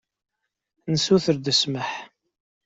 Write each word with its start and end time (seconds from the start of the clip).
Nessuter-d 0.91 1.45
ssmaḥ. 1.53 1.91